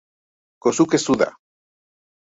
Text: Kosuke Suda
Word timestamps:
Kosuke 0.63 0.97
Suda 0.97 1.29